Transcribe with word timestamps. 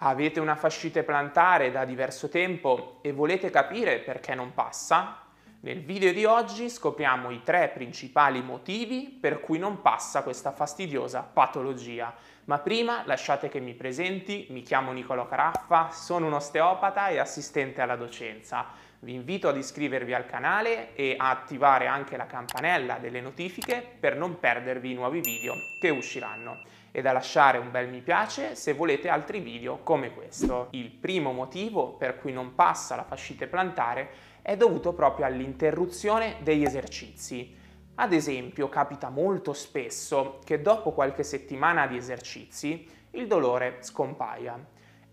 Avete 0.00 0.40
una 0.40 0.56
fascite 0.56 1.04
plantare 1.04 1.70
da 1.70 1.86
diverso 1.86 2.28
tempo 2.28 2.98
e 3.00 3.12
volete 3.12 3.48
capire 3.48 4.00
perché 4.00 4.34
non 4.34 4.52
passa? 4.52 5.22
Nel 5.60 5.80
video 5.80 6.12
di 6.12 6.26
oggi 6.26 6.68
scopriamo 6.68 7.30
i 7.30 7.42
tre 7.42 7.70
principali 7.72 8.42
motivi 8.42 9.08
per 9.18 9.40
cui 9.40 9.58
non 9.58 9.80
passa 9.80 10.22
questa 10.22 10.52
fastidiosa 10.52 11.22
patologia. 11.22 12.14
Ma 12.44 12.58
prima 12.58 13.04
lasciate 13.06 13.48
che 13.48 13.58
mi 13.58 13.72
presenti, 13.72 14.46
mi 14.50 14.60
chiamo 14.60 14.92
Nicolo 14.92 15.26
Caraffa, 15.26 15.88
sono 15.90 16.26
un 16.26 16.34
osteopata 16.34 17.08
e 17.08 17.18
assistente 17.18 17.80
alla 17.80 17.96
docenza. 17.96 18.66
Vi 19.00 19.12
invito 19.12 19.48
ad 19.48 19.56
iscrivervi 19.56 20.14
al 20.14 20.26
canale 20.26 20.94
e 20.94 21.16
a 21.18 21.30
attivare 21.30 21.86
anche 21.86 22.16
la 22.16 22.26
campanella 22.26 22.96
delle 22.98 23.20
notifiche 23.20 23.84
per 24.00 24.16
non 24.16 24.38
perdervi 24.38 24.90
i 24.90 24.94
nuovi 24.94 25.20
video 25.20 25.54
che 25.78 25.90
usciranno 25.90 26.62
e 26.90 27.02
da 27.02 27.12
lasciare 27.12 27.58
un 27.58 27.70
bel 27.70 27.90
mi 27.90 28.00
piace 28.00 28.54
se 28.54 28.72
volete 28.72 29.10
altri 29.10 29.40
video 29.40 29.80
come 29.82 30.14
questo. 30.14 30.68
Il 30.70 30.90
primo 30.90 31.32
motivo 31.32 31.92
per 31.92 32.18
cui 32.18 32.32
non 32.32 32.54
passa 32.54 32.96
la 32.96 33.04
fascite 33.04 33.46
plantare 33.46 34.08
è 34.40 34.56
dovuto 34.56 34.94
proprio 34.94 35.26
all'interruzione 35.26 36.36
degli 36.40 36.64
esercizi. 36.64 37.54
Ad 37.96 38.14
esempio 38.14 38.70
capita 38.70 39.10
molto 39.10 39.52
spesso 39.52 40.38
che 40.42 40.62
dopo 40.62 40.92
qualche 40.92 41.22
settimana 41.22 41.86
di 41.86 41.98
esercizi 41.98 42.88
il 43.10 43.26
dolore 43.26 43.76
scompaia 43.80 44.58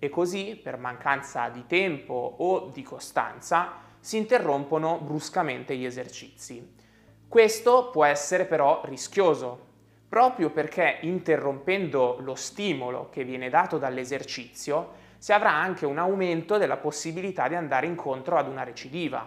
e 0.04 0.10
così 0.10 0.60
per 0.62 0.78
mancanza 0.78 1.48
di 1.48 1.64
tempo 1.66 2.36
o 2.40 2.70
di 2.74 2.84
costanza 2.84 3.76
si 4.02 4.18
interrompono 4.18 4.98
bruscamente 4.98 5.78
gli 5.78 5.86
esercizi. 5.86 6.76
Questo 7.26 7.90
può 7.90 8.04
essere 8.04 8.44
però 8.44 8.82
rischioso 8.84 9.72
proprio 10.10 10.50
perché 10.50 10.98
interrompendo 11.04 12.18
lo 12.20 12.36
stimolo 12.36 13.08
che 13.12 13.24
viene 13.24 13.50
dato 13.50 13.78
dall'esercizio 13.78 14.92
si 15.18 15.32
avrà 15.32 15.54
anche 15.54 15.86
un 15.86 15.98
aumento 15.98 16.58
della 16.58 16.76
possibilità 16.76 17.48
di 17.48 17.56
andare 17.56 17.86
incontro 17.86 18.36
ad 18.36 18.50
una 18.50 18.64
recidiva. 18.64 19.26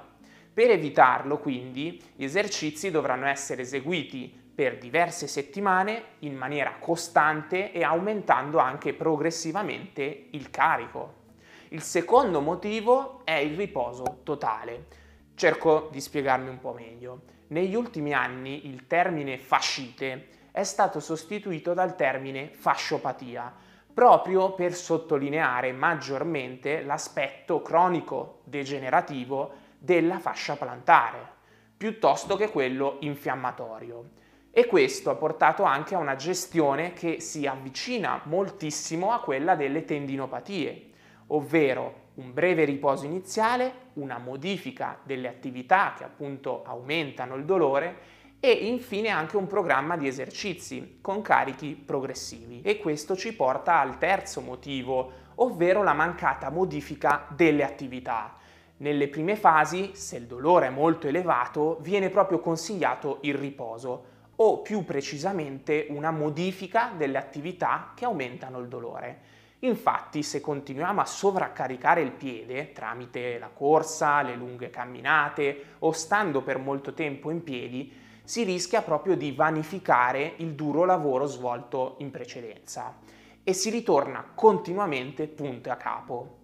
Per 0.52 0.70
evitarlo, 0.70 1.38
quindi, 1.38 1.98
gli 2.14 2.24
esercizi 2.24 2.90
dovranno 2.90 3.24
essere 3.28 3.62
eseguiti 3.62 4.45
per 4.56 4.78
diverse 4.78 5.26
settimane 5.26 6.02
in 6.20 6.34
maniera 6.34 6.76
costante 6.80 7.72
e 7.72 7.84
aumentando 7.84 8.56
anche 8.56 8.94
progressivamente 8.94 10.28
il 10.30 10.48
carico. 10.48 11.24
Il 11.68 11.82
secondo 11.82 12.40
motivo 12.40 13.20
è 13.24 13.34
il 13.34 13.54
riposo 13.54 14.20
totale. 14.22 14.86
Cerco 15.34 15.90
di 15.92 16.00
spiegarmi 16.00 16.48
un 16.48 16.58
po' 16.58 16.72
meglio. 16.72 17.20
Negli 17.48 17.74
ultimi 17.74 18.14
anni 18.14 18.66
il 18.66 18.86
termine 18.86 19.36
fascite 19.36 20.28
è 20.52 20.62
stato 20.62 21.00
sostituito 21.00 21.74
dal 21.74 21.94
termine 21.94 22.48
fasciopatia, 22.48 23.52
proprio 23.92 24.54
per 24.54 24.72
sottolineare 24.72 25.70
maggiormente 25.72 26.82
l'aspetto 26.82 27.60
cronico 27.60 28.40
degenerativo 28.44 29.52
della 29.78 30.18
fascia 30.18 30.56
plantare, 30.56 31.34
piuttosto 31.76 32.36
che 32.36 32.48
quello 32.48 32.96
infiammatorio. 33.00 34.24
E 34.58 34.64
questo 34.64 35.10
ha 35.10 35.14
portato 35.16 35.64
anche 35.64 35.94
a 35.94 35.98
una 35.98 36.16
gestione 36.16 36.94
che 36.94 37.20
si 37.20 37.46
avvicina 37.46 38.22
moltissimo 38.24 39.12
a 39.12 39.20
quella 39.20 39.54
delle 39.54 39.84
tendinopatie, 39.84 40.92
ovvero 41.26 42.04
un 42.14 42.32
breve 42.32 42.64
riposo 42.64 43.04
iniziale, 43.04 43.90
una 43.96 44.16
modifica 44.16 44.98
delle 45.02 45.28
attività 45.28 45.92
che 45.94 46.04
appunto 46.04 46.64
aumentano 46.64 47.34
il 47.34 47.44
dolore 47.44 47.98
e 48.40 48.50
infine 48.50 49.10
anche 49.10 49.36
un 49.36 49.46
programma 49.46 49.98
di 49.98 50.08
esercizi 50.08 51.00
con 51.02 51.20
carichi 51.20 51.74
progressivi. 51.74 52.62
E 52.62 52.78
questo 52.78 53.14
ci 53.14 53.34
porta 53.34 53.78
al 53.78 53.98
terzo 53.98 54.40
motivo, 54.40 55.12
ovvero 55.34 55.82
la 55.82 55.92
mancata 55.92 56.48
modifica 56.48 57.26
delle 57.28 57.62
attività. 57.62 58.36
Nelle 58.78 59.08
prime 59.08 59.36
fasi, 59.36 59.90
se 59.92 60.16
il 60.16 60.24
dolore 60.24 60.68
è 60.68 60.70
molto 60.70 61.08
elevato, 61.08 61.76
viene 61.82 62.08
proprio 62.08 62.40
consigliato 62.40 63.18
il 63.20 63.34
riposo 63.34 64.14
o 64.36 64.60
più 64.60 64.84
precisamente 64.84 65.86
una 65.90 66.10
modifica 66.10 66.92
delle 66.96 67.18
attività 67.18 67.92
che 67.94 68.04
aumentano 68.04 68.58
il 68.58 68.68
dolore. 68.68 69.34
Infatti, 69.60 70.22
se 70.22 70.40
continuiamo 70.40 71.00
a 71.00 71.06
sovraccaricare 71.06 72.02
il 72.02 72.12
piede 72.12 72.72
tramite 72.72 73.38
la 73.38 73.48
corsa, 73.48 74.20
le 74.22 74.36
lunghe 74.36 74.68
camminate 74.68 75.76
o 75.78 75.92
stando 75.92 76.42
per 76.42 76.58
molto 76.58 76.92
tempo 76.92 77.30
in 77.30 77.42
piedi, 77.42 78.04
si 78.22 78.42
rischia 78.42 78.82
proprio 78.82 79.16
di 79.16 79.32
vanificare 79.32 80.34
il 80.38 80.54
duro 80.54 80.84
lavoro 80.84 81.26
svolto 81.26 81.94
in 82.00 82.10
precedenza 82.10 82.96
e 83.42 83.52
si 83.52 83.70
ritorna 83.70 84.32
continuamente 84.34 85.28
punto 85.28 85.70
a 85.70 85.76
capo. 85.76 86.38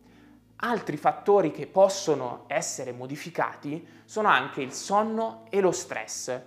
Altri 0.57 0.97
fattori 0.97 1.51
che 1.51 1.67
possono 1.67 2.45
essere 2.47 2.93
modificati 2.93 3.85
sono 4.05 4.29
anche 4.29 4.63
il 4.63 4.73
sonno 4.73 5.47
e 5.51 5.61
lo 5.61 5.73
stress. 5.73 6.41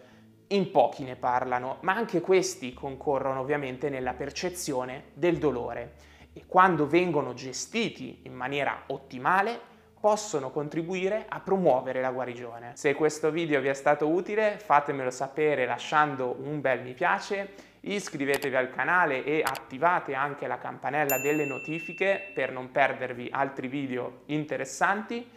In 0.49 0.69
pochi 0.69 1.03
ne 1.03 1.15
parlano, 1.15 1.77
ma 1.81 1.95
anche 1.95 2.21
questi 2.21 2.73
concorrono 2.73 3.39
ovviamente 3.39 3.89
nella 3.89 4.13
percezione 4.13 5.05
del 5.13 5.37
dolore 5.37 5.93
e 6.33 6.43
quando 6.45 6.87
vengono 6.87 7.33
gestiti 7.33 8.19
in 8.23 8.33
maniera 8.33 8.83
ottimale 8.87 9.73
possono 9.99 10.51
contribuire 10.51 11.25
a 11.27 11.39
promuovere 11.39 11.99
la 11.99 12.11
guarigione. 12.11 12.73
Se 12.75 12.93
questo 12.93 13.31
video 13.31 13.59
vi 13.59 13.69
è 13.69 13.73
stato 13.73 14.07
utile 14.07 14.59
fatemelo 14.59 15.09
sapere 15.09 15.65
lasciando 15.65 16.35
un 16.39 16.61
bel 16.61 16.83
mi 16.83 16.93
piace, 16.93 17.53
iscrivetevi 17.79 18.55
al 18.55 18.69
canale 18.69 19.23
e 19.23 19.41
attivate 19.43 20.13
anche 20.13 20.45
la 20.45 20.59
campanella 20.59 21.17
delle 21.17 21.45
notifiche 21.45 22.31
per 22.35 22.51
non 22.51 22.71
perdervi 22.71 23.29
altri 23.31 23.67
video 23.67 24.21
interessanti. 24.25 25.27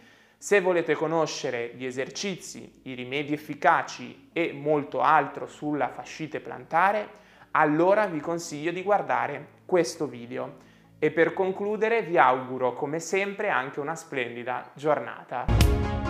Se 0.41 0.61
volete 0.61 0.93
conoscere 0.93 1.73
gli 1.75 1.83
esercizi, 1.83 2.79
i 2.83 2.93
rimedi 2.93 3.33
efficaci 3.33 4.29
e 4.31 4.53
molto 4.53 5.01
altro 5.01 5.47
sulla 5.47 5.89
fascite 5.89 6.39
plantare, 6.39 7.09
allora 7.51 8.05
vi 8.05 8.21
consiglio 8.21 8.71
di 8.71 8.81
guardare 8.81 9.47
questo 9.65 10.07
video. 10.07 10.67
E 10.97 11.11
per 11.11 11.33
concludere 11.33 12.03
vi 12.03 12.17
auguro 12.17 12.73
come 12.73 13.01
sempre 13.01 13.49
anche 13.49 13.81
una 13.81 13.95
splendida 13.95 14.71
giornata. 14.75 16.08